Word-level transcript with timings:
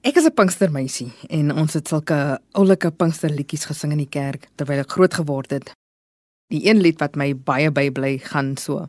Ek 0.00 0.16
is 0.16 0.24
'n 0.24 0.32
Pinkstermeisie 0.32 1.12
en 1.28 1.52
ons 1.52 1.74
het 1.76 1.88
sulke 1.88 2.40
oulike 2.56 2.90
Pinksterliedjies 2.90 3.66
gesing 3.68 3.92
in 3.92 4.00
die 4.00 4.08
kerk 4.08 4.48
terwyl 4.56 4.80
ek 4.80 4.92
groot 4.96 5.14
geword 5.14 5.50
het. 5.50 5.72
Die 6.48 6.64
een 6.68 6.80
lied 6.80 6.98
wat 7.00 7.16
my 7.16 7.36
baie 7.36 7.70
bybly 7.70 8.16
gaan 8.18 8.56
so. 8.56 8.88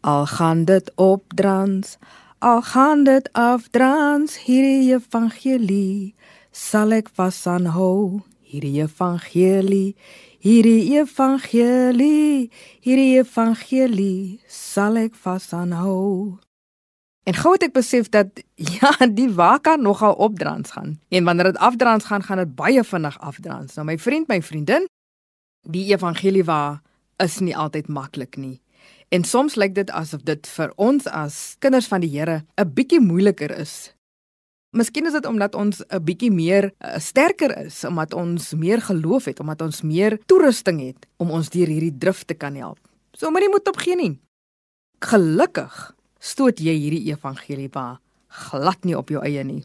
Al 0.00 0.26
gaan 0.26 0.64
dit 0.64 0.92
op 0.94 1.24
drans, 1.34 1.98
al 2.38 2.62
gaan 2.62 3.04
dit 3.04 3.26
af 3.32 3.68
drans, 3.74 4.38
hierdie 4.46 4.94
evangelie 4.94 6.14
sal 6.52 6.92
ek 6.92 7.10
vas 7.18 7.46
aanhou. 7.46 8.22
Hierdie 8.40 8.82
evangelie, 8.82 9.96
hierdie 10.38 10.94
evangelie, 10.94 12.50
hierdie 12.80 13.18
evangelie 13.18 14.40
sal 14.46 14.96
ek 14.96 15.14
vas 15.14 15.52
aanhou. 15.52 16.38
En 17.28 17.36
gou 17.36 17.52
het 17.52 17.62
ek 17.68 17.74
besef 17.76 18.08
dat 18.08 18.40
ja, 18.80 18.92
die 19.06 19.28
wa 19.34 19.58
kan 19.58 19.82
nogal 19.82 20.14
opdrans 20.14 20.70
gaan. 20.70 20.98
En 21.08 21.24
wanneer 21.24 21.52
dit 21.52 21.58
afdrans 21.58 22.04
gaan, 22.04 22.22
gaan 22.22 22.42
dit 22.44 22.54
baie 22.54 22.84
vinnig 22.84 23.18
afdrans. 23.18 23.74
Nou 23.74 23.86
my 23.86 23.98
vriend, 23.98 24.28
my 24.28 24.40
vriendin, 24.42 24.88
die 25.68 25.90
evangelie 25.92 26.44
wa 26.44 26.80
is 27.20 27.38
nie 27.44 27.56
altyd 27.56 27.88
maklik 27.88 28.36
nie. 28.36 28.60
En 29.10 29.24
soms 29.24 29.54
lyk 29.54 29.74
dit 29.74 29.90
asof 29.90 30.22
dit 30.22 30.46
vir 30.46 30.72
ons 30.76 31.06
as 31.06 31.56
kinders 31.58 31.88
van 31.90 32.00
die 32.00 32.10
Here 32.10 32.44
'n 32.56 32.74
bietjie 32.74 33.00
moeiliker 33.00 33.50
is. 33.50 33.92
Miskien 34.70 35.06
is 35.06 35.12
dit 35.12 35.26
omdat 35.26 35.54
ons 35.54 35.82
'n 35.82 36.04
bietjie 36.04 36.30
meer 36.30 36.70
uh, 36.78 36.98
sterker 36.98 37.66
is, 37.66 37.84
omdat 37.84 38.14
ons 38.14 38.54
meer 38.54 38.80
geloof 38.80 39.24
het, 39.24 39.40
omdat 39.40 39.62
ons 39.62 39.82
meer 39.82 40.18
toerusting 40.26 40.80
het 40.80 41.06
om 41.16 41.30
ons 41.30 41.50
deur 41.50 41.66
hierdie 41.66 41.98
drif 41.98 42.24
te 42.24 42.34
kan 42.34 42.54
help. 42.54 42.78
So 43.12 43.26
jy 43.26 43.50
moet 43.50 43.68
opgee 43.68 43.96
nie. 43.96 44.20
Gelukkig 45.00 45.94
stoot 46.20 46.60
jy 46.60 46.76
hierdie 46.76 47.08
evangelie 47.10 47.70
ba 47.72 47.98
glad 48.30 48.84
nie 48.84 48.96
op 48.96 49.10
jou 49.10 49.22
eie 49.24 49.42
nie. 49.44 49.64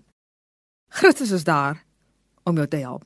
Christus 0.89 1.31
is 1.35 1.43
daar 1.45 1.83
om 2.43 2.57
jou 2.57 2.67
te 2.67 2.81
help. 2.81 3.03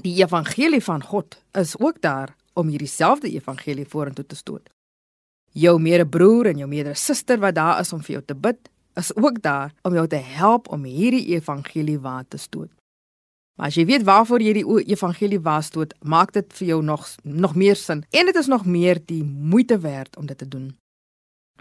Die 0.00 0.14
evangelie 0.22 0.80
van 0.84 1.02
God 1.04 1.36
is 1.58 1.74
ook 1.78 2.00
daar 2.00 2.34
om 2.56 2.68
hierdie 2.72 2.88
selfde 2.88 3.28
evangelie 3.28 3.86
vorentoe 3.88 4.24
te 4.26 4.36
stoot. 4.36 4.68
Jou 5.52 5.78
medebroer 5.80 6.48
en 6.52 6.62
jou 6.62 6.68
medesuster 6.68 7.40
wat 7.40 7.54
daar 7.54 7.80
is 7.80 7.92
om 7.92 8.00
vir 8.00 8.16
jou 8.16 8.24
te 8.24 8.34
bid, 8.34 8.70
is 8.96 9.12
ook 9.16 9.42
daar 9.42 9.72
om 9.82 9.94
jou 9.94 10.06
te 10.08 10.20
help 10.20 10.68
om 10.72 10.84
hierdie 10.84 11.26
evangelie 11.36 11.98
waar 12.00 12.24
te 12.28 12.40
stoot. 12.40 12.70
Maar 13.56 13.68
as 13.68 13.76
jy 13.76 13.84
weet 13.88 14.04
waarvoor 14.08 14.40
jy 14.40 14.52
die 14.56 14.66
evangelie 14.94 15.40
waar 15.40 15.62
stoot, 15.62 15.92
maak 16.00 16.32
dit 16.32 16.52
vir 16.56 16.68
jou 16.68 16.82
nog 16.82 17.08
nog 17.22 17.54
meer 17.54 17.76
sin 17.76 18.04
en 18.10 18.28
dit 18.28 18.36
is 18.36 18.48
nog 18.48 18.64
meer 18.64 19.00
die 19.04 19.24
moeite 19.24 19.78
werd 19.78 20.16
om 20.16 20.26
dit 20.26 20.38
te 20.38 20.48
doen 20.48 20.72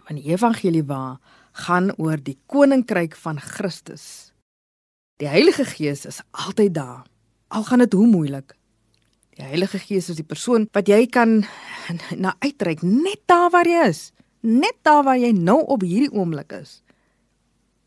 van 0.06 0.18
die 0.20 0.32
evangelie 0.32 0.84
waar 0.84 1.20
gaan 1.52 1.92
oor 1.98 2.18
die 2.18 2.38
koninkryk 2.46 3.16
van 3.16 3.40
Christus. 3.40 4.34
Die 5.22 5.30
Heilige 5.30 5.66
Gees 5.66 6.06
is 6.06 6.22
altyd 6.32 6.74
daar. 6.74 7.04
Al 7.48 7.64
gaan 7.64 7.84
dit 7.84 7.94
hoe 7.94 8.08
moeilik. 8.08 8.56
Die 9.36 9.46
Heilige 9.46 9.80
Gees 9.80 10.10
is 10.10 10.18
die 10.20 10.28
persoon 10.28 10.68
wat 10.72 10.88
jy 10.88 11.06
kan 11.08 11.44
na 12.24 12.34
uitreik 12.40 12.82
net 12.82 13.22
daar 13.26 13.50
waar 13.54 13.68
jy 13.68 13.86
is, 13.90 14.12
net 14.42 14.80
daar 14.82 15.04
waar 15.04 15.20
jy 15.20 15.32
nou 15.36 15.60
op 15.68 15.86
hierdie 15.86 16.12
oomblik 16.12 16.56
is. 16.58 16.82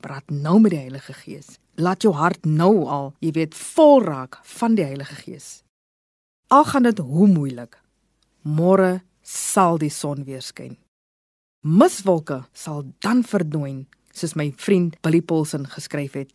Praat 0.05 0.31
nou 0.31 0.61
met 0.61 0.77
die 0.77 0.83
Heilige 0.85 1.17
Gees. 1.25 1.59
Laat 1.75 2.05
jou 2.05 2.15
hart 2.15 2.45
nou 2.47 2.87
al, 2.87 3.11
jy 3.19 3.33
weet, 3.35 3.55
vol 3.75 4.05
raak 4.05 4.39
van 4.61 4.77
die 4.79 4.85
Heilige 4.87 5.17
Gees. 5.25 5.65
Al 6.53 6.65
gaan 6.69 6.87
dit 6.87 7.01
hoe 7.03 7.27
moeilik. 7.27 7.81
Môre 8.45 9.01
sal 9.25 9.81
die 9.81 9.91
son 9.91 10.23
weer 10.29 10.45
skyn 10.45 10.77
miswolke 11.65 12.43
sal 12.53 12.85
dan 13.01 13.23
verdwyn, 13.25 13.87
soos 14.13 14.37
my 14.37 14.51
vriend 14.61 14.99
Billy 15.03 15.23
Paulsen 15.25 15.65
geskryf 15.73 16.13
het. 16.19 16.33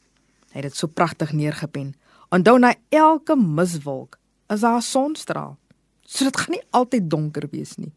Hy 0.51 0.61
het 0.61 0.71
dit 0.71 0.77
so 0.77 0.89
pragtig 0.89 1.31
neergepen. 1.37 1.93
Onthou 2.33 2.57
na 2.59 2.73
elke 2.89 3.37
miswolk 3.37 4.17
is 4.49 4.61
daar 4.65 4.81
'n 4.81 4.81
sonstraal. 4.81 5.57
So 6.01 6.25
dit 6.25 6.37
gaan 6.37 6.51
nie 6.51 6.63
altyd 6.71 7.09
donker 7.09 7.47
wees 7.51 7.77
nie. 7.77 7.93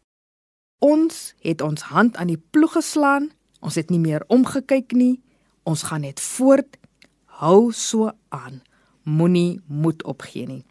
Ons 0.79 1.33
het 1.39 1.61
ons 1.61 1.81
hand 1.81 2.15
aan 2.15 2.27
die 2.27 2.43
ploeg 2.51 2.71
geslaan. 2.71 3.31
Ons 3.59 3.75
het 3.75 3.89
nie 3.89 3.99
meer 3.99 4.23
omgekyk 4.27 4.91
nie. 4.91 5.21
Ons 5.63 5.83
gaan 5.83 6.01
net 6.01 6.19
voort. 6.19 6.77
Hou 7.25 7.71
so 7.71 8.11
aan. 8.29 8.61
Moenie 9.03 9.61
moed 9.67 10.03
opgee 10.03 10.45
nie. 10.45 10.65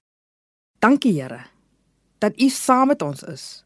Dankie 0.78 1.20
Here 1.20 1.52
dat 2.18 2.40
U 2.40 2.48
saam 2.48 2.86
met 2.86 3.02
ons 3.02 3.22
is 3.22 3.64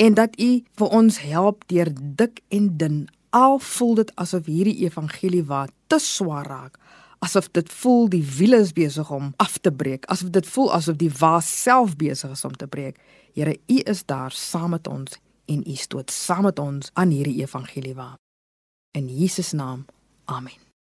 en 0.00 0.14
dat 0.14 0.40
u 0.40 0.50
vir 0.80 0.88
ons 0.88 1.20
help 1.20 1.64
deur 1.68 1.90
dik 1.94 2.40
en 2.48 2.76
dun. 2.76 3.08
Al 3.30 3.58
voel 3.58 3.94
dit 4.00 4.12
asof 4.14 4.48
hierdie 4.48 4.78
evangelie 4.86 5.44
wat 5.44 5.72
te 5.86 5.98
swaar 6.00 6.46
raak, 6.48 6.78
asof 7.20 7.50
dit 7.52 7.68
voel 7.82 8.08
die 8.08 8.24
wiele 8.38 8.62
is 8.64 8.72
besig 8.72 9.10
om 9.12 9.34
af 9.36 9.58
te 9.58 9.72
breek, 9.72 10.08
asof 10.08 10.32
dit 10.32 10.46
voel 10.46 10.72
asof 10.74 10.96
die 10.96 11.12
wa 11.20 11.36
self 11.44 11.96
besig 12.00 12.32
is 12.32 12.44
om 12.48 12.56
te 12.56 12.66
breek. 12.66 12.96
Here, 13.36 13.58
u 13.66 13.76
is 13.84 14.04
daar 14.08 14.32
saam 14.32 14.70
met 14.70 14.88
ons 14.88 15.20
en 15.46 15.62
u 15.66 15.74
stoot 15.76 16.10
saam 16.10 16.48
met 16.48 16.58
ons 16.58 16.90
aan 16.92 17.12
hierdie 17.12 17.42
evangelie 17.44 17.94
wa. 17.94 18.14
In 18.96 19.06
Jesus 19.08 19.52
naam. 19.52 19.84
Amen. 20.24 20.69